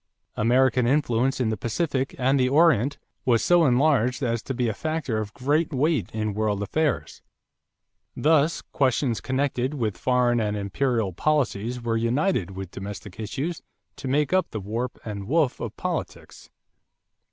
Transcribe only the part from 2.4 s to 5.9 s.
Orient was so enlarged as to be a factor of great